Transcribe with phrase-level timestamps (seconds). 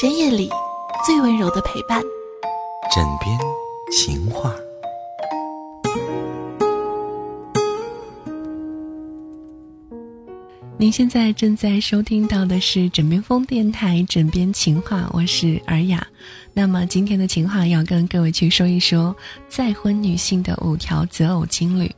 [0.00, 0.48] 深夜里
[1.04, 2.00] 最温柔的陪伴，
[2.94, 3.36] 枕边
[3.90, 4.54] 情话。
[10.76, 16.06] 您现在正在收听到的是枕边风电台《枕边情话》，我是尔雅。
[16.52, 19.16] 那么今天的情话要跟各位去说一说
[19.48, 21.92] 再婚女性的五条择偶经历。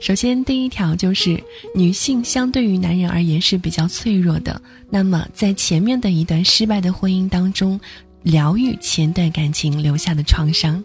[0.00, 1.42] 首先，第一条就是
[1.74, 4.60] 女性相对于男人而言是比较脆弱的。
[4.90, 7.80] 那么，在前面的一段失败的婚姻当中，
[8.22, 10.82] 疗愈前段感情留下的创伤。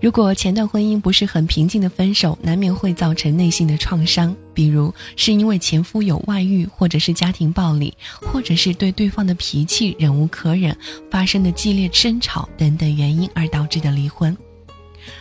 [0.00, 10.76] 如果前段婚姻不是很平静的分手，难免会造成内心的创伤，比如是因为前夫有外遇，或者是家庭暴力，或者是对对方的脾气忍无可忍，
[11.10, 14.36] 发生的激烈争吵等等原因而导致的离婚。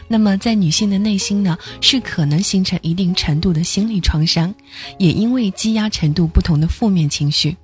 [0.07, 4.53] 那么，在女性的内心呢，是可能形成一定程度的心理创伤，
[4.97, 7.55] 也因为积压程度不同的负面情绪。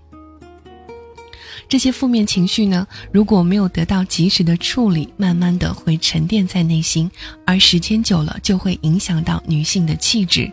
[1.67, 7.09] 这些负面情绪呢，如果没有得到及时的处理，慢慢的会沉淀在内心，
[7.45, 10.51] 而时间久了，就会影响到女性的气质。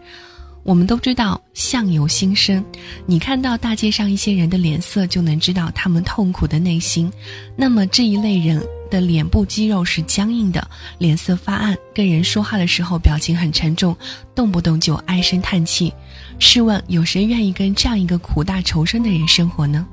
[0.63, 2.63] 我们都知道相由心生，
[3.07, 7.11] 你看到大街上一些人的脸色，就能知道他们痛苦的内心。
[7.57, 13.97] 那么这一类人的脸部肌肉是僵硬的，脸色发暗，跟人说话的时候表情很沉重，
[14.35, 15.93] 动不动就唉声叹气。
[16.39, 19.87] 试问有谁愿意跟这样一个苦大仇深的人生活呢？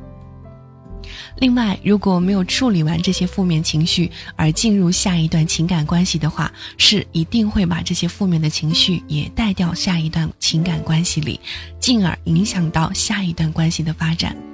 [1.38, 11.40] 另外，如果没有处理完这些负面情绪而进入下一段情感关系的话，是一定会把这些负面的情绪也带掉下一段情感关系里，
[11.80, 14.53] 进而影响到下一段关系的发展。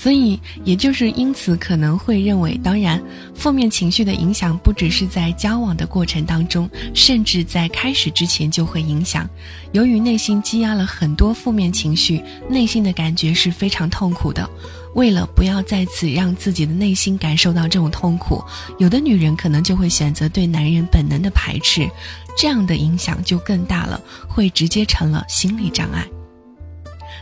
[0.00, 3.02] 所以，也就是因此可能会认为，当然，
[3.34, 9.28] 负面情绪的影响不只是在交往的过程当中，甚至在开始之前就会影响。
[9.72, 14.48] 由于内心积压了很多负面情绪，内心的感觉是非常痛苦的。
[14.94, 18.40] 为了不要再次让自己的内心感受到这种痛苦，
[18.78, 21.90] 有的女人可能就会选择对男人本能的排斥，
[22.36, 26.06] 这样的影响就更大了，会直接成了心理障碍。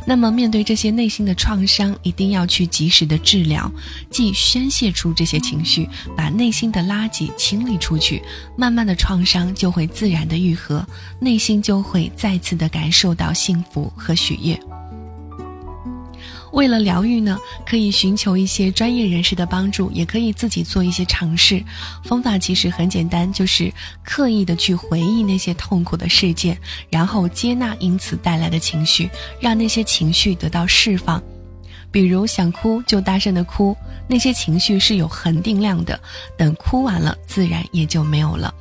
[0.07, 3.71] 那么，面对这些内心的创伤，一定要去及时的治疗，
[4.09, 8.23] 即宣泄出这些情绪，把内心的垃圾清理出去，
[8.57, 10.87] 慢慢的创伤就会自然的愈合，
[11.19, 14.76] 内心就会再次的感受到幸福和喜悦。
[16.57, 21.63] 为了疗愈呢，可以寻求一些专业人士的帮助，也可以自己做一些尝试。
[22.03, 23.71] 方法其实很简单，就是
[24.03, 26.59] 刻意的去回忆那些痛苦的事件，
[26.89, 31.23] 然后接纳因此带来的情绪，让那些情绪得到释放。
[31.93, 33.77] 比如想哭就大声的哭，
[34.09, 36.01] 那些情绪是有恒定量的，
[36.39, 38.53] 等哭完了，自然也就没有了。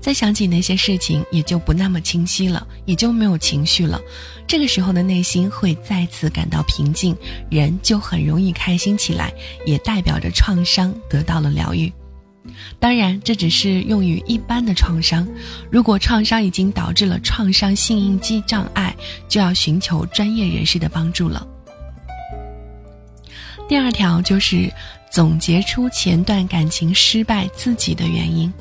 [0.00, 4.00] 再想起那些事情，也就不那么清晰了，也就没有情绪了。
[4.46, 7.16] 这个时候的内心会再次感到平静，
[7.50, 9.32] 人就很容易开心起来，
[9.64, 11.92] 也代表着创伤得到了疗愈。
[12.78, 15.28] 当然，这只是用于一般的创伤。
[15.70, 18.96] 如果创伤已经导致了创伤性应激障碍，
[19.28, 21.46] 就要寻求专业人士的帮助了。
[23.68, 24.72] 第二条就是
[25.12, 28.52] 总结出前段感情失败自己的原因。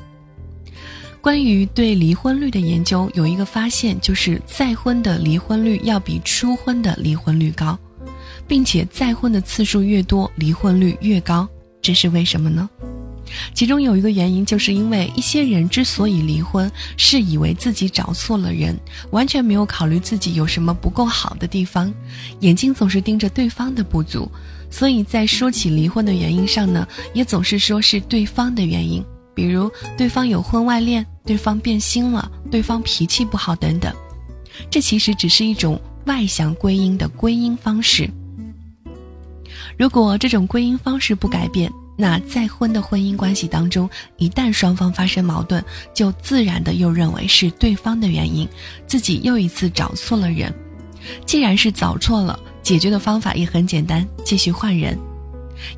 [1.21, 7.77] 关于对离婚率的研究，有一个发现，就是再婚的离婚率要比初婚的离婚率高，
[8.47, 11.47] 并且再婚的次数越多，离婚率越高。
[11.81, 12.69] 这是为什么呢？
[13.53, 18.75] 其中有一个原因，就是因为一些人之所以离婚，是以为自己找错了人，
[19.11, 21.93] 完全没有考虑自己有什么不够好的地方，
[22.39, 24.31] 眼睛总是盯着对方的不足，
[24.71, 29.03] 所以在说起离婚的原因上呢，也总是说是对方的原因。
[29.39, 33.95] 比如对方有婚外恋，对方变心了，对方脾气不好等等，
[34.69, 38.09] 这其实只是一种外向归因的归因方式。
[39.77, 45.63] 如果这种归因方式不改变，那再婚的婚姻关系当中，一旦双方发生矛盾，
[45.93, 48.45] 就自然的又认为是对方的原因，
[48.87, 50.53] 自己又一次找错了人。
[51.25, 54.99] 既然是找错了，解决的方法也很简单，继续换人。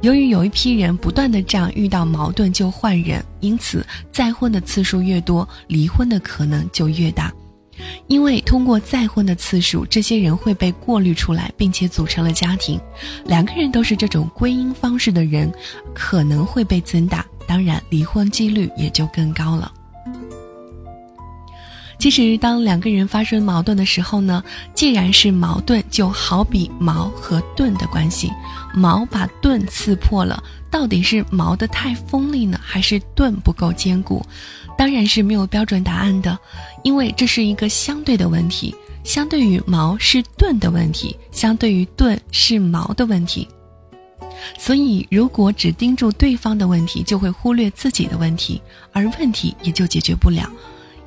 [0.01, 7.31] 由于有一批人不断的这样遇到矛盾就换人，因此再婚的次数越多，离婚的可能就越大。
[8.07, 12.79] 因为通过再婚的次数，这些人会被过滤出来，并且组成了家庭。
[13.25, 15.51] 两个人都是这种归因方式的人，
[15.93, 19.71] 可能会被增大，当然离婚几率也就更高了。
[22.01, 24.43] 其实，当两个人发生矛盾的时候呢，
[24.73, 28.27] 既然是矛盾，就好比矛和盾的关系，
[28.73, 34.25] 矛把盾刺破了，到底是矛的太锋利呢，还是盾不够坚固？
[34.75, 36.35] 当然是没有标准答案的，
[36.83, 38.73] 因为这是一个相对的问题。
[39.03, 43.47] 相对于矛是盾的问题，相对于盾是矛的问题。
[44.57, 48.59] 所以，如果只盯住对方的问题，就会忽略自己的问题，
[48.91, 50.49] 而问题也就解决不了。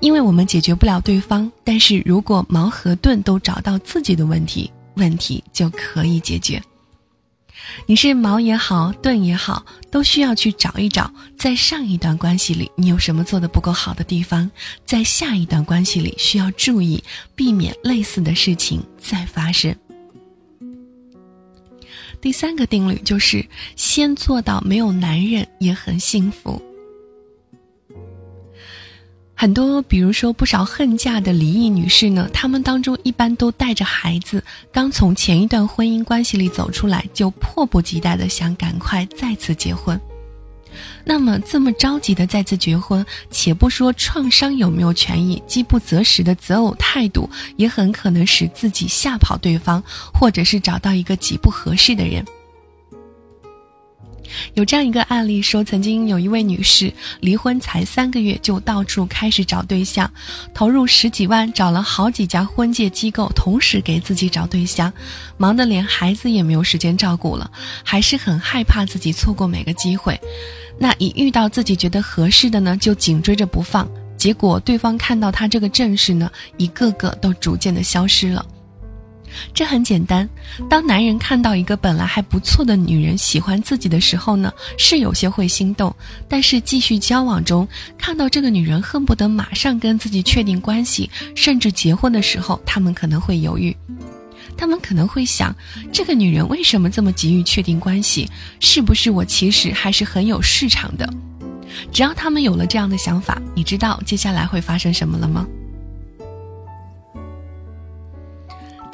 [0.04, 6.62] 因为我们解决不了对方，但是如果矛和盾都找到自己的问题，问题就可以解决。
[7.86, 14.50] 你是矛也好，盾也好，都需要去找一找，在上一段关系里你有什么做的不够好的地方，
[14.84, 17.02] 在下一段关系里需要注意，
[17.34, 19.74] 避免类似的事情再发生。
[22.20, 23.42] 第三个定律就是，
[23.74, 26.60] 先做到没有男人也很幸福。
[29.44, 34.42] 很多，比如说不少恨嫁的离异女士呢，她们当中一般都带着孩子，
[34.72, 40.00] 刚从前一段婚姻关系里走出来，就迫不及待的想赶快再次结婚。
[41.04, 52.24] 那么这么着急的再次结婚，且不说创伤有没有权益，饥不择食的择偶态度，也很可能使自己吓跑对方，或者是找到一个极不合适的人。
[54.54, 60.10] 有这样一个案例说，曾经有一位女士离婚才三个月，就到处开始找对象，
[60.52, 64.92] 投入十几万，找了好几家婚介机构，同时给自己找对象，
[65.36, 67.50] 忙得连孩子也没有时间照顾了，
[67.82, 70.20] 还是很害怕自己错过每个机会。
[70.78, 73.88] 那一遇到自己觉得合适的呢，就紧追着不放。
[74.16, 78.44] 结果对方看到他这个阵势呢，一个个都逐渐的消失了。
[79.52, 80.28] 这很简单，
[80.68, 85.94] 当男人看到一个本来还不错的女人喜欢自己的时候呢，是有些会心动。
[86.28, 87.66] 但是继续交往中，
[87.98, 93.76] 看到这个女人恨不得马上跟自己确定关系，甚至结婚的时候，他们可能会犹豫。
[94.56, 95.54] 他们可能会想，
[95.92, 98.30] 这个女人为什么这么急于确定关系？
[98.60, 101.12] 是不是我其实还是很有市场的？
[101.92, 105.44] 只要他们有了这样的想法，你知道接下来会发生什么了吗？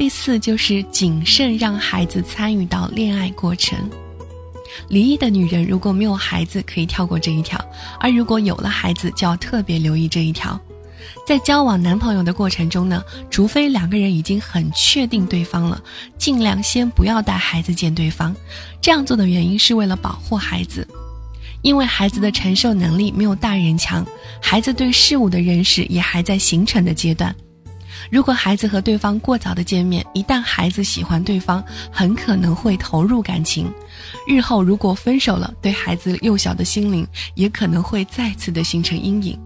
[0.00, 3.78] 第四就是谨慎让孩子参与到恋爱过程。
[4.88, 7.58] 离异的女人如果没有孩子，可以跳过这一条；
[8.00, 10.58] 而如果有了孩子，就要特别留意这一条。
[11.26, 15.78] 在交往男朋友的过程中呢，除非两个人已经很确定对方了，
[16.16, 18.34] 尽量先不要带孩子见对方。
[18.80, 20.88] 这样做的原因是为了保护孩子，
[21.60, 24.02] 因为孩子的承受能力没有大人强，
[24.40, 27.36] 孩子对事物的认识也还在形成的阶段。
[28.08, 33.70] 如果孩子和对方过早的见面，一旦孩子喜欢对方，很可能会投入感情。
[34.26, 39.38] 日后如果分手了，对孩子幼小的心灵也可能会再次的形成阴影。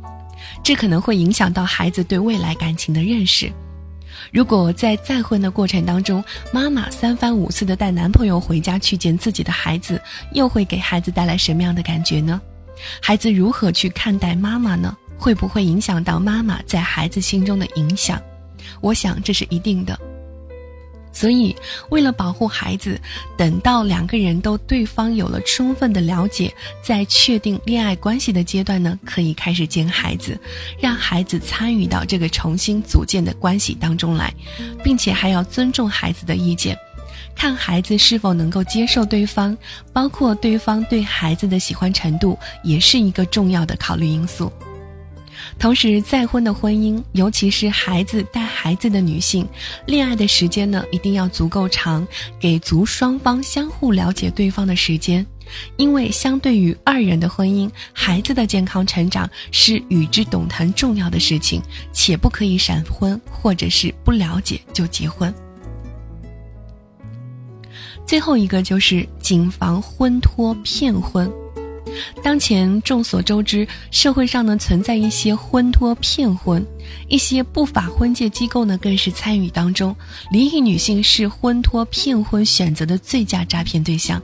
[0.63, 3.51] 这可能会影响到孩子对未来感情的认识。
[4.31, 6.23] 如果在再婚的过程当中，
[6.53, 10.01] 妈妈三番五次的带男朋友回家去见自己的孩子，
[10.33, 12.41] 又会给孩子带来什么样的感觉呢？
[13.01, 14.97] 孩子如何去看待妈妈呢？
[15.17, 18.21] 会不会影响到妈妈在孩子心中的影响？
[18.81, 19.99] 我想这是一定的。
[21.17, 21.55] 所以，
[21.91, 23.01] 为了保护孩子，
[23.39, 26.53] 等到两个人都对方有了充分的了解，
[26.83, 30.37] 在确定恋爱关系的阶段呢，可以开始见孩子，
[30.77, 34.35] 让孩子参与到这个重新组建的关系当中来，
[34.83, 36.77] 并且还要尊重孩子的意见，
[37.37, 39.57] 看孩子是否能够接受对方，
[39.93, 44.53] 包括对方对孩子的喜欢程度，也是一个重要的考虑因素。
[45.59, 49.47] 同时，再婚的婚姻，尤其是孩子带孩子的女性，
[49.87, 52.07] 恋爱的时间呢，一定要足够长，
[52.39, 55.25] 给足双方相互了解对方的时间。
[55.77, 61.61] 因为相对于二人的婚姻，孩子的健康成长是与之等同重要的事情，
[61.93, 65.33] 且不可以闪婚或者是不了解就结婚。
[68.07, 71.31] 最后一个就是谨防婚托骗婚。
[72.23, 76.65] 当前众所周知，社会上呢存在一些婚托骗婚，
[77.09, 79.95] 一些不法婚介机构呢更是参与当中。
[80.31, 84.23] 离异女性是婚托骗婚选择的最佳诈骗对象。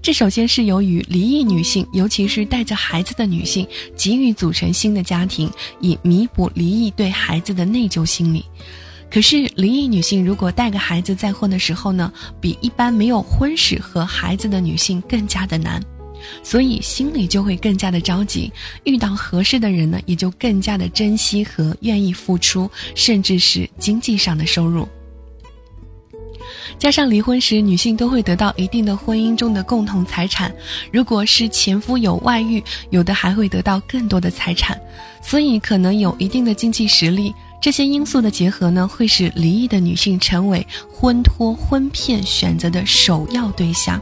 [0.00, 5.50] 这首先是由于离异女性，尤其是带着孩子的女性，急于组成新的家庭，
[5.80, 8.44] 以弥补离异对孩子的内疚心理。
[9.08, 15.80] 可是，离异女性如果带个孩子再婚的时候呢，比一般没有婚史和孩子的女性更加的难。
[16.42, 18.50] 所以心里就会更加的着急，
[18.84, 24.86] 遇到合适的人呢，也就更加的珍惜和愿意付出，甚至是经济上的收入。
[26.78, 30.54] 加上离婚时，女性都会得到一定的婚姻中的共同财产，
[30.92, 34.78] 如果是前夫有外遇，有的还会得到更多的财产，
[35.22, 37.34] 所以可能有一定的经济实力。
[37.60, 44.00] 这些因素的结合呢，会使离异的女性成为婚托、婚骗选择的首要对象。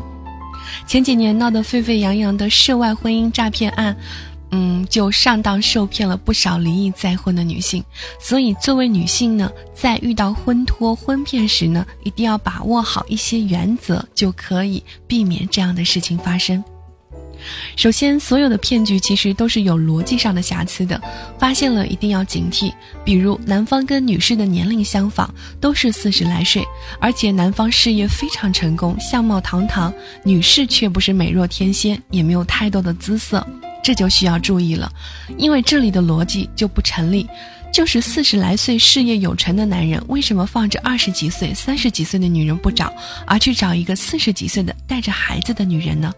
[0.86, 3.96] 前几年闹得沸沸扬扬的涉外婚姻诈骗案，
[4.50, 7.82] 嗯，就上当受骗了不少离异再婚的女性。
[8.20, 16.62] 所以，作为女性呢，在遇到婚托、婚骗时呢，一定要把握好一些原则，就可以避免这样的事情发生。
[17.76, 21.00] 首先，所有的骗局其实都是有逻辑上的瑕疵的，
[21.38, 22.72] 发现了一定要警惕。
[23.04, 25.28] 比如，男方跟女士的年龄相仿，
[25.60, 26.64] 都是四十来岁，
[27.00, 29.92] 而且男方事业非常成功，相貌堂堂，
[30.24, 33.46] 女士却不是美若天仙，也没有太多的姿色，
[33.82, 34.90] 这就需要注意了，
[35.36, 37.26] 因为这里的逻辑就不成立。
[37.72, 42.94] 就是四十来岁事业有成的男人，为什么放着二十几岁、三十几岁的女人不找，
[43.26, 46.12] 而去找一个四十几岁的带着孩子的女人呢？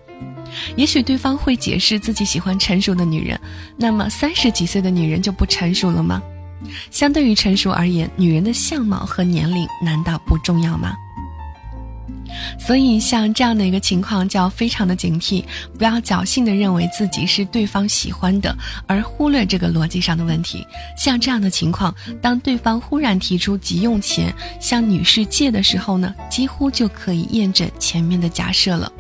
[0.77, 3.39] 也许对方会解释自己喜欢成熟的女人，
[3.77, 6.23] 那么三十几岁的女人就不成熟了吗？
[6.91, 10.95] 相对于成熟而言，女人的相貌和年龄难道不重要吗？
[12.59, 15.45] 所以，像这样的一个情况，就要非常的警惕，
[15.79, 18.55] 不要侥幸的认为自己是对方喜欢的，
[18.87, 20.67] 而忽略这个逻辑上的问题。
[20.97, 28.91] 像这样的情况，当对方忽然提出急用钱向女士借的时候呢，几乎就可以验证前面的假设了。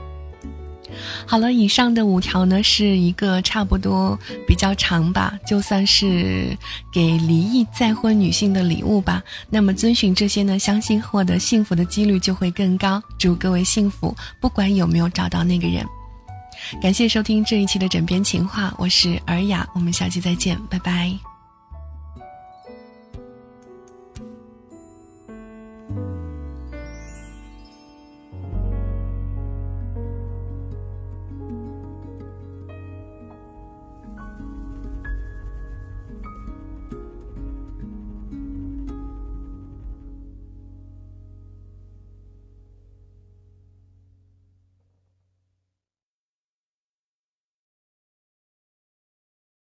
[1.27, 6.57] 好了，以上的五条呢是一个差不多比较长吧，就算是
[6.93, 9.23] 给离异再婚女性的礼物吧。
[9.51, 13.03] 那么遵循这些呢，相信获得幸福的几率就会更高。
[13.19, 15.85] 祝各位幸福，不管有没有找到那个人。
[16.81, 21.36] 感谢收听这一期的枕边情话，我是尔雅，我们下期再见，拜拜。